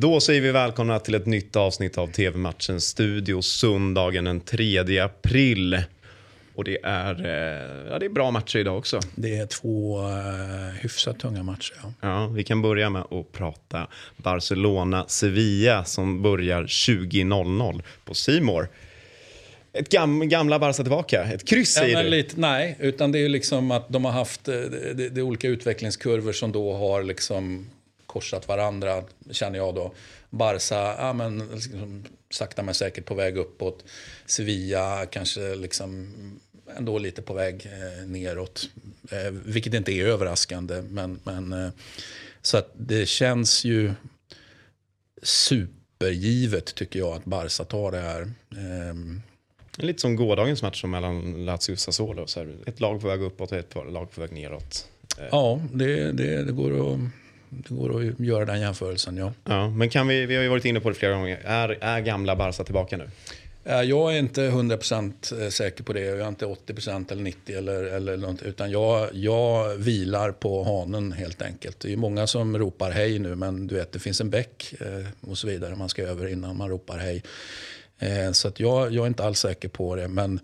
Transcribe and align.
Då 0.00 0.20
säger 0.20 0.40
vi 0.40 0.50
välkomna 0.52 0.98
till 0.98 1.14
ett 1.14 1.26
nytt 1.26 1.56
avsnitt 1.56 1.98
av 1.98 2.06
TV-matchens 2.06 2.84
studio 2.84 3.42
söndagen 3.42 4.24
den 4.24 4.40
3 4.40 4.98
april. 4.98 5.82
Och 6.54 6.64
det 6.64 6.78
är, 6.82 7.24
eh, 7.24 7.90
ja, 7.90 7.98
det 7.98 8.06
är 8.06 8.10
bra 8.10 8.30
matcher 8.30 8.58
idag 8.58 8.78
också. 8.78 9.00
Det 9.14 9.36
är 9.36 9.46
två 9.46 10.00
uh, 10.00 10.12
hyfsat 10.80 11.18
tunga 11.18 11.42
matcher. 11.42 11.74
Ja. 11.82 11.92
Ja, 12.00 12.26
vi 12.26 12.44
kan 12.44 12.62
börja 12.62 12.90
med 12.90 13.02
att 13.02 13.32
prata 13.32 13.86
Barcelona-Sevilla 14.16 15.84
som 15.84 16.22
börjar 16.22 16.62
20.00 16.64 17.82
på 18.04 18.14
Simor. 18.14 18.68
Ett 19.72 19.88
gam, 19.88 20.28
gamla 20.28 20.58
Barca 20.58 20.82
tillbaka. 20.82 21.24
Ett 21.24 21.48
kryss 21.48 21.76
Ja, 21.76 21.82
säger 21.82 22.04
du. 22.04 22.10
lite, 22.10 22.40
nej, 22.40 22.76
utan 22.80 23.12
det 23.12 23.18
är 23.18 23.28
liksom 23.28 23.70
att 23.70 23.88
de 23.88 24.04
har 24.04 24.12
haft 24.12 24.48
eh, 24.48 24.54
det, 24.54 24.94
det, 24.94 25.08
det 25.08 25.22
olika 25.22 25.48
utvecklingskurvor 25.48 26.32
som 26.32 26.52
då 26.52 26.74
har 26.74 27.02
liksom 27.02 27.66
korsat 28.10 28.48
varandra, 28.48 29.04
känner 29.30 29.58
jag 29.58 29.74
då. 29.74 29.94
Barca, 30.30 30.94
ja 30.98 31.12
men 31.12 31.38
liksom, 31.38 32.04
sakta 32.30 32.62
men 32.62 32.74
säkert 32.74 33.04
på 33.04 33.14
väg 33.14 33.36
uppåt. 33.36 33.84
Sevilla 34.26 35.06
kanske 35.06 35.54
liksom 35.54 36.14
ändå 36.76 36.98
lite 36.98 37.22
på 37.22 37.34
väg 37.34 37.66
eh, 37.66 38.06
neråt. 38.06 38.70
Eh, 39.10 39.30
vilket 39.30 39.74
inte 39.74 39.92
är 39.92 40.06
överraskande. 40.06 40.82
Men, 40.82 41.20
men, 41.24 41.52
eh, 41.52 41.70
så 42.42 42.56
att 42.56 42.72
det 42.74 43.06
känns 43.06 43.64
ju 43.64 43.92
supergivet 45.22 46.74
tycker 46.74 46.98
jag 46.98 47.16
att 47.16 47.24
Barca 47.24 47.64
tar 47.64 47.92
det 47.92 48.00
här. 48.00 48.32
Ehm, 48.56 49.22
Lite 49.76 50.00
som 50.00 50.16
gårdagens 50.16 50.62
match 50.62 50.84
mellan 50.84 51.44
Lazio 51.44 51.72
och 51.72 51.78
Sassuolo. 51.78 52.26
Så 52.26 52.40
här, 52.40 52.56
ett 52.66 52.80
lag 52.80 53.00
på 53.00 53.08
väg 53.08 53.22
uppåt 53.22 53.52
och 53.52 53.58
ett 53.58 53.74
lag 53.74 54.10
på 54.10 54.20
väg 54.20 54.32
neråt. 54.32 54.88
Ja, 55.30 55.60
det, 55.72 56.12
det, 56.12 56.44
det, 56.44 56.52
går 56.52 56.92
att, 56.92 57.00
det 57.50 57.74
går 57.74 58.00
att 58.00 58.20
göra 58.20 58.44
den 58.44 58.60
jämförelsen. 58.60 59.16
Ja. 59.16 59.32
Ja, 59.44 59.70
men 59.70 59.88
kan 59.90 60.08
vi, 60.08 60.26
vi 60.26 60.36
har 60.36 60.42
ju 60.42 60.48
varit 60.48 60.64
inne 60.64 60.80
på 60.80 60.88
det 60.88 60.94
flera 60.94 61.12
gånger. 61.14 61.40
Är, 61.44 61.78
är 61.80 62.00
gamla 62.00 62.36
Barca 62.36 62.64
tillbaka 62.64 62.96
nu? 62.96 63.08
Eh, 63.64 63.80
Jag 63.82 64.14
är 64.14 64.18
inte 64.18 64.40
100% 64.50 65.50
säker 65.50 65.84
på 65.84 65.92
det. 65.92 66.00
Jag 66.00 66.18
är 66.20 66.28
inte 66.28 66.46
80% 66.46 67.12
eller 67.12 67.22
90% 67.22 67.34
eller, 67.58 67.82
eller 67.84 68.16
något. 68.16 68.42
Utan 68.42 68.70
jag, 68.70 69.08
jag 69.12 69.74
vilar 69.76 70.32
på 70.32 70.64
hanen 70.64 71.12
helt 71.12 71.42
enkelt. 71.42 71.80
Det 71.80 71.92
är 71.92 71.96
många 71.96 72.26
som 72.26 72.58
ropar 72.58 72.90
hej 72.90 73.18
nu 73.18 73.34
men 73.34 73.66
du 73.66 73.74
vet 73.74 73.92
det 73.92 73.98
finns 73.98 74.20
en 74.20 74.30
bäck 74.30 74.74
eh, 74.80 75.06
och 75.30 75.38
så 75.38 75.46
vidare 75.46 75.76
man 75.76 75.88
ska 75.88 76.02
över 76.02 76.26
innan 76.28 76.56
man 76.56 76.68
ropar 76.68 76.98
hej. 76.98 77.22
Eh, 77.98 78.32
Så 78.32 78.48
att 78.48 78.60
jag, 78.60 78.92
jag 78.92 79.02
är 79.02 79.06
inte 79.06 79.24
alls 79.24 79.38
säker 79.38 79.68
på 79.68 79.96
det. 79.96 80.08
Men 80.08 80.40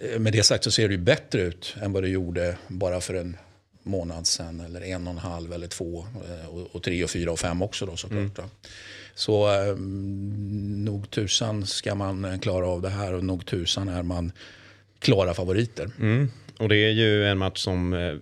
eh, 0.00 0.18
med 0.18 0.32
det 0.32 0.42
sagt 0.42 0.64
så 0.64 0.70
ser 0.70 0.88
det 0.88 0.94
ju 0.94 1.00
bättre 1.00 1.40
ut 1.40 1.76
än 1.82 1.92
vad 1.92 2.02
det 2.02 2.08
gjorde 2.08 2.56
bara 2.68 3.00
för 3.00 3.14
en 3.14 3.36
månad 3.84 4.26
sedan. 4.26 4.60
Eller 4.60 4.80
en 4.80 5.06
och 5.06 5.12
en 5.12 5.18
halv 5.18 5.52
eller 5.52 5.66
två. 5.66 6.06
eh, 6.28 6.48
Och, 6.48 6.68
och 6.76 6.82
tre 6.82 7.04
och 7.04 7.10
fyra 7.10 7.32
och 7.32 7.38
fem 7.38 7.62
också 7.62 7.86
då 7.86 7.96
såklart. 7.96 8.38
va. 8.38 8.44
Så 9.14 9.52
eh, 9.52 9.76
nog 10.84 11.10
tusan 11.10 11.66
ska 11.66 11.94
man 11.94 12.38
klara 12.40 12.66
av 12.68 12.82
det 12.82 12.88
här 12.90 13.12
och 13.14 13.24
nog 13.24 13.46
tusan 13.46 13.88
är 13.88 14.02
man 14.02 14.32
klara 14.98 15.34
favoriter. 15.34 15.90
Mm. 16.00 16.30
Och 16.58 16.68
det 16.68 16.76
är 16.76 16.90
ju 16.90 17.26
en 17.26 17.38
match 17.38 17.58
som, 17.58 17.92
eh, 17.92 18.14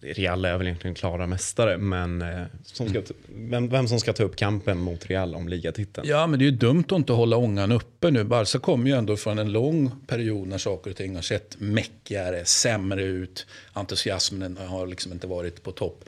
Real 0.00 0.44
är 0.44 0.58
väl 0.58 0.66
egentligen 0.66 0.94
klara 0.94 1.26
mästare, 1.26 1.78
men 1.78 2.22
eh, 2.22 2.42
som 2.64 2.88
ska, 2.88 3.02
t- 3.02 3.14
vem, 3.28 3.68
vem 3.68 3.88
som 3.88 4.00
ska 4.00 4.12
ta 4.12 4.22
upp 4.22 4.36
kampen 4.36 4.78
mot 4.78 5.06
Real 5.06 5.34
om 5.34 5.48
ligatiteln. 5.48 6.08
Ja, 6.08 6.26
men 6.26 6.38
det 6.38 6.42
är 6.44 6.50
ju 6.50 6.56
dumt 6.56 6.84
att 6.86 6.92
inte 6.92 7.12
hålla 7.12 7.36
ångan 7.36 7.72
uppe 7.72 8.10
nu. 8.10 8.24
Barca 8.24 8.58
kommer 8.58 8.90
ju 8.90 8.96
ändå 8.96 9.16
från 9.16 9.38
en 9.38 9.52
lång 9.52 9.90
period 10.06 10.48
när 10.48 10.58
saker 10.58 10.90
och 10.90 10.96
ting 10.96 11.14
har 11.14 11.22
sett 11.22 11.56
mäckigare, 11.58 12.44
sämre 12.44 13.02
ut. 13.02 13.46
Entusiasmen 13.72 14.56
har 14.66 14.86
liksom 14.86 15.12
inte 15.12 15.26
varit 15.26 15.62
på 15.62 15.72
topp. 15.72 16.04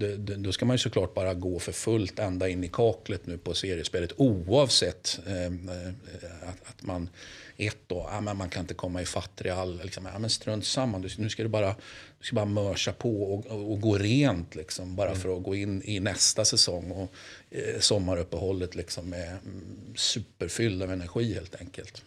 Det- 0.00 0.16
det- 0.16 0.36
Då 0.36 0.52
ska 0.52 0.64
man 0.64 0.74
ju 0.74 0.78
såklart 0.78 1.14
bara 1.14 1.34
gå 1.34 1.58
för 1.58 1.72
fullt 1.72 2.18
ända 2.18 2.48
in 2.48 2.64
i 2.64 2.68
kaklet 2.72 3.26
nu 3.26 3.38
på 3.38 3.54
seriespelet 3.54 4.12
oavsett 4.16 5.20
eh, 5.26 5.44
eh, 5.44 6.48
att, 6.48 6.68
att 6.68 6.82
man 6.82 7.08
ett 7.56 7.76
då, 7.86 8.08
ja, 8.12 8.20
men 8.20 8.36
man 8.36 8.48
kan 8.48 8.60
inte 8.60 8.74
komma 8.74 9.02
i 9.02 9.04
Real. 9.36 9.80
Liksom, 9.84 10.08
ja, 10.12 10.18
men 10.18 10.30
strunt 10.30 10.66
samma, 10.66 10.98
Du- 10.98 11.08
nu 11.18 11.28
ska 11.28 11.42
du 11.42 11.48
bara, 11.48 11.74
du 12.20 12.26
ska 12.26 12.34
bara 12.36 12.44
mörsa 12.44 12.92
på 12.92 13.22
och, 13.34 13.46
och, 13.46 13.70
och 13.72 13.80
gå 13.80 13.98
rent 13.98 14.54
liksom, 14.54 14.96
bara 14.96 15.14
för 15.14 15.36
att 15.36 15.42
gå 15.42 15.54
in 15.54 15.82
i 15.84 16.00
nästa 16.00 16.44
säsong. 16.44 16.90
Och, 16.90 17.12
eh, 17.50 17.80
sommaruppehållet 17.80 18.74
liksom, 18.74 19.10
med 19.10 19.28
mm, 19.28 19.64
superfylld 19.94 20.82
av 20.82 20.92
energi 20.92 21.34
helt 21.34 21.54
enkelt. 21.60 22.02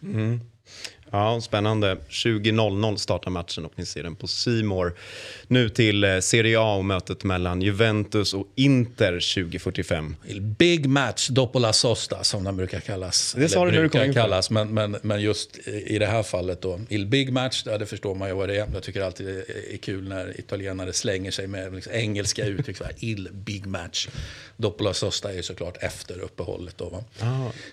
Ja, 1.14 1.40
spännande. 1.40 1.96
20.00 2.08 2.96
startar 2.96 3.30
matchen 3.30 3.64
och 3.64 3.72
ni 3.76 3.86
ser 3.86 4.02
den 4.02 4.16
på 4.16 4.26
Simor. 4.26 4.94
Nu 5.46 5.68
till 5.68 6.04
eh, 6.04 6.18
Serie 6.18 6.60
A 6.60 6.74
och 6.74 6.84
mötet 6.84 7.24
mellan 7.24 7.62
Juventus 7.62 8.34
och 8.34 8.46
Inter 8.54 9.12
2045. 9.12 10.16
Il 10.28 10.40
Big 10.40 10.86
match 10.86 11.28
dopo 11.28 11.58
la 11.58 11.72
sosta 11.72 12.24
som 12.24 12.44
den 12.44 12.56
brukar 12.56 12.80
kallas. 12.80 13.34
Det 13.38 13.48
sa 13.48 13.64
du 13.64 13.70
när 13.70 13.72
du 13.72 13.80
brukar 13.80 13.98
kom 13.98 14.08
in 14.08 14.14
kallas, 14.14 14.50
men, 14.50 14.74
men, 14.74 14.96
men 15.02 15.20
just 15.20 15.58
i 15.66 15.98
det 15.98 16.06
här 16.06 16.22
fallet 16.22 16.60
då. 16.60 16.80
Il 16.88 17.06
Big 17.06 17.32
match, 17.32 17.62
ja, 17.66 17.78
det 17.78 17.86
förstår 17.86 18.14
man 18.14 18.28
ju 18.28 18.34
vad 18.34 18.48
det 18.48 18.56
är. 18.56 18.68
Jag 18.74 18.82
tycker 18.82 19.02
alltid 19.02 19.26
det 19.26 19.74
är 19.74 19.76
kul 19.76 20.08
när 20.08 20.40
italienare 20.40 20.92
slänger 20.92 21.30
sig 21.30 21.46
med 21.46 21.74
liksom 21.74 21.92
engelska 21.92 22.44
uttryck. 22.44 22.76
Il 22.98 23.28
Big 23.32 23.66
match. 23.66 24.08
Dopo 24.56 24.84
la 24.84 24.94
sosta 24.94 25.30
är 25.30 25.36
ju 25.36 25.42
såklart 25.42 25.76
efter 25.80 26.18
uppehållet 26.18 26.78
då. 26.78 26.88
Va? 26.88 27.04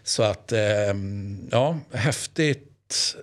Så 0.03 0.23
att, 0.23 0.51
ehm, 0.51 1.47
ja, 1.51 1.79
häftigt 1.93 3.15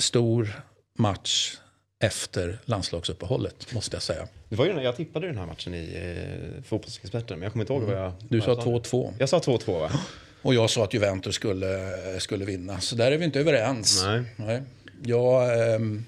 stor 0.00 0.62
match 0.98 1.56
efter 2.04 2.58
landslagsuppehållet 2.64 3.72
måste 3.74 3.96
jag 3.96 4.02
säga. 4.02 4.28
Det 4.48 4.56
var 4.56 4.66
ju, 4.66 4.72
den- 4.72 4.82
jag 4.84 4.96
tippade 4.96 5.26
den 5.26 5.38
här 5.38 5.46
matchen 5.46 5.74
i 5.74 5.94
eh, 6.58 6.62
Fotbollsexperten, 6.64 7.38
men 7.38 7.42
jag 7.44 7.52
kommer 7.52 7.62
inte 7.62 7.72
ihåg 7.72 7.82
vad 7.82 7.96
jag... 8.04 8.12
Du 8.28 8.38
vad 8.38 8.44
sa 8.64 8.70
jag 8.70 8.82
2-2 8.82 9.12
Jag 9.18 9.28
sa 9.28 9.38
2-2 9.38 9.80
va? 9.80 9.90
och 10.42 10.54
jag 10.54 10.70
sa 10.70 10.84
att 10.84 10.94
Juventus 10.94 11.34
skulle, 11.34 11.90
skulle 12.20 12.44
vinna. 12.44 12.80
Så 12.80 12.96
där 12.96 13.12
är 13.12 13.16
vi 13.18 13.24
inte 13.24 13.40
överens. 13.40 14.02
Nej. 14.04 14.22
Nej. 14.36 14.62
Ja, 15.04 15.52
ehm, 15.52 16.04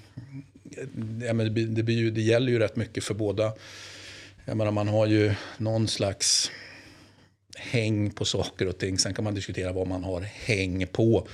ja, 1.27 1.33
men 1.33 1.53
det, 1.53 1.65
det, 1.65 2.09
det 2.11 2.21
gäller 2.21 2.51
ju 2.51 2.59
rätt 2.59 2.75
mycket 2.75 3.03
för 3.03 3.13
båda. 3.13 3.53
Jag 4.45 4.57
menar, 4.57 4.71
man 4.71 4.87
har 4.87 5.05
ju 5.05 5.33
någon 5.57 5.87
slags 5.87 6.51
häng 7.55 8.11
på 8.11 8.25
saker 8.25 8.67
och 8.67 8.77
ting. 8.77 8.97
Sen 8.97 9.13
kan 9.13 9.23
man 9.23 9.35
diskutera 9.35 9.71
vad 9.71 9.87
man 9.87 10.03
har 10.03 10.21
häng 10.21 10.87
på. 10.87 11.27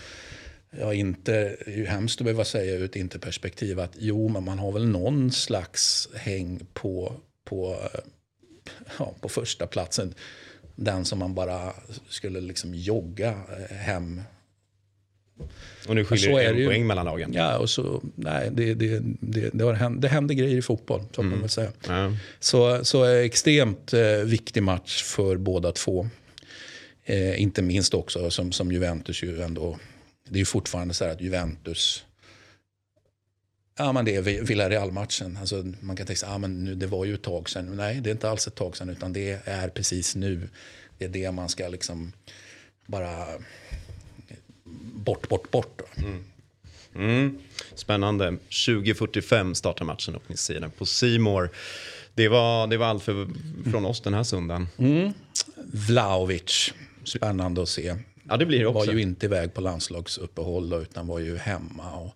Ja, 0.79 0.93
inte, 0.93 1.31
det 1.31 1.71
är 1.71 1.77
ju 1.77 1.85
hemskt 1.85 2.21
att 2.21 2.25
behöva 2.25 2.45
säga 2.45 2.75
ur 2.75 2.83
ett 2.83 2.95
interperspektiv 2.95 3.79
att 3.79 3.91
jo, 3.97 4.27
men 4.27 4.43
man 4.43 4.59
har 4.59 4.71
väl 4.71 4.87
någon 4.87 5.31
slags 5.31 6.09
häng 6.15 6.59
på, 6.73 7.13
på, 7.45 7.71
eh, 7.93 7.99
ja, 8.99 9.13
på 9.21 9.29
första 9.29 9.67
platsen. 9.67 10.13
Den 10.75 11.05
som 11.05 11.19
man 11.19 11.35
bara 11.35 11.73
skulle 12.09 12.41
liksom 12.41 12.75
jogga 12.75 13.29
eh, 13.29 13.75
hem 13.75 14.21
och 15.87 15.95
nu 15.95 16.05
skiljer 16.05 16.39
det 16.39 16.45
en 16.45 16.57
ju. 16.57 16.65
poäng 16.65 16.87
mellan 16.87 17.05
lagen. 17.05 17.33
Ja, 17.33 17.57
och 17.57 17.69
så, 17.69 18.01
nej, 18.15 18.49
det, 18.51 18.73
det, 18.73 19.01
det, 19.19 19.49
det, 19.53 19.63
har 19.63 19.73
hänt, 19.73 20.01
det 20.01 20.07
händer 20.07 20.35
grejer 20.35 20.57
i 20.57 20.61
fotboll, 20.61 21.01
så 21.11 21.21
kan 21.21 21.29
man 21.29 21.39
väl 21.39 21.49
säga. 21.49 21.71
Ja. 21.87 22.13
Så, 22.39 22.85
så 22.85 23.03
är 23.03 23.23
extremt 23.23 23.93
eh, 23.93 24.01
viktig 24.25 24.63
match 24.63 25.03
för 25.03 25.37
båda 25.37 25.71
två. 25.71 26.09
Eh, 27.03 27.41
inte 27.41 27.61
minst 27.61 27.93
också 27.93 28.29
som, 28.29 28.51
som 28.51 28.71
Juventus 28.71 29.23
ju 29.23 29.41
ändå, 29.41 29.79
det 30.29 30.35
är 30.35 30.39
ju 30.39 30.45
fortfarande 30.45 30.93
så 30.93 31.05
här 31.05 31.11
att 31.11 31.21
Juventus, 31.21 32.05
ja 33.77 33.91
men 33.91 34.05
det 34.05 34.15
är 34.15 34.21
Villarreal-matchen. 34.21 35.37
Alltså, 35.41 35.63
man 35.79 35.95
kan 35.95 36.05
tänka 36.05 36.19
sig, 36.19 36.29
ja 36.29 36.37
men 36.37 36.63
nu, 36.63 36.75
det 36.75 36.87
var 36.87 37.05
ju 37.05 37.13
ett 37.13 37.21
tag 37.21 37.49
sedan. 37.49 37.75
Nej, 37.75 38.01
det 38.01 38.09
är 38.09 38.11
inte 38.11 38.29
alls 38.29 38.47
ett 38.47 38.55
tag 38.55 38.77
sedan 38.77 38.89
utan 38.89 39.13
det 39.13 39.39
är 39.45 39.67
precis 39.67 40.15
nu. 40.15 40.49
Det 40.97 41.05
är 41.05 41.09
det 41.09 41.31
man 41.31 41.49
ska 41.49 41.67
liksom 41.67 42.13
bara 42.85 43.25
bort, 44.81 45.29
bort, 45.29 45.51
bort. 45.51 45.77
Då. 45.77 46.03
Mm. 46.95 47.37
Spännande. 47.75 48.37
20.45 48.49 49.53
startar 49.53 49.85
matchen 49.85 50.15
och 50.15 50.23
ni 50.27 50.37
ser 50.37 50.59
den 50.59 50.71
på 50.71 50.85
Simor. 50.85 51.49
Det 52.13 52.27
var, 52.27 52.67
det 52.67 52.77
var 52.77 52.87
allt 52.87 53.03
för, 53.03 53.27
från 53.71 53.85
oss 53.85 54.01
den 54.01 54.13
här 54.13 54.23
söndagen. 54.23 54.67
Vlahovic, 55.71 56.73
spännande 57.03 57.61
att 57.61 57.69
se. 57.69 57.95
Ja, 58.23 58.37
det 58.37 58.45
blir 58.45 58.59
det 58.59 58.65
Var 58.65 58.81
också. 58.81 58.91
ju 58.91 59.01
inte 59.01 59.25
iväg 59.25 59.53
på 59.53 59.61
landslagsuppehåll 59.61 60.69
då, 60.69 60.81
utan 60.81 61.07
var 61.07 61.19
ju 61.19 61.37
hemma 61.37 61.91
och 61.91 62.15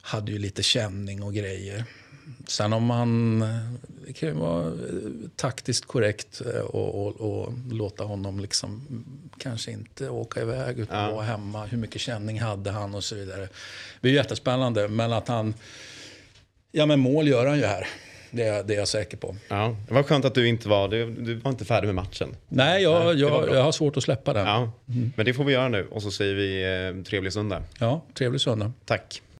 hade 0.00 0.32
ju 0.32 0.38
lite 0.38 0.62
känning 0.62 1.22
och 1.22 1.34
grejer. 1.34 1.84
Sen 2.46 2.72
om 2.72 2.84
man, 2.84 3.44
det 4.06 4.12
kan 4.12 4.28
ju 4.28 4.34
vara 4.34 4.66
eh, 4.66 4.72
taktiskt 5.36 5.86
korrekt 5.86 6.42
eh, 6.54 6.60
och, 6.60 7.06
och, 7.06 7.20
och 7.20 7.52
låta 7.70 8.04
honom 8.04 8.40
liksom 8.40 8.86
mm, 8.90 9.04
kanske 9.38 9.70
inte 9.70 10.08
åka 10.08 10.40
iväg 10.40 10.78
utan 10.78 11.12
vara 11.12 11.24
hemma. 11.24 11.66
Hur 11.66 11.78
mycket 11.78 12.00
känning 12.00 12.40
hade 12.40 12.70
han 12.70 12.94
och 12.94 13.04
så 13.04 13.14
vidare. 13.14 13.40
Det 13.40 14.00
blir 14.00 14.12
jättespännande, 14.12 14.88
men 14.88 15.12
att 15.12 15.28
han, 15.28 15.54
ja 16.72 16.86
men 16.86 17.00
mål 17.00 17.28
gör 17.28 17.46
han 17.46 17.58
ju 17.58 17.64
här. 17.64 17.88
Det 18.30 18.42
är, 18.42 18.64
det 18.64 18.74
är 18.74 18.78
jag 18.78 18.88
säker 18.88 19.16
på. 19.16 19.36
Ja, 19.48 19.76
det 19.88 19.94
var 19.94 20.02
skönt 20.02 20.24
att 20.24 20.34
du 20.34 20.48
inte 20.48 20.68
var, 20.68 20.88
du, 20.88 21.10
du 21.10 21.34
var 21.34 21.50
inte 21.50 21.64
färdig 21.64 21.86
med 21.86 21.94
matchen. 21.94 22.36
Nej, 22.48 22.82
jag, 22.82 23.04
Nej, 23.04 23.20
jag, 23.20 23.54
jag 23.54 23.62
har 23.62 23.72
svårt 23.72 23.96
att 23.96 24.02
släppa 24.02 24.32
den. 24.32 24.46
Ja, 24.46 24.72
men 25.16 25.26
det 25.26 25.34
får 25.34 25.44
vi 25.44 25.52
göra 25.52 25.68
nu 25.68 25.86
och 25.90 26.02
så 26.02 26.10
säger 26.10 26.34
vi 26.34 26.62
eh, 26.98 27.04
trevlig 27.04 27.32
söndag. 27.32 27.62
Ja, 27.78 28.04
trevlig 28.14 28.40
söndag. 28.40 28.72
Tack. 28.84 29.22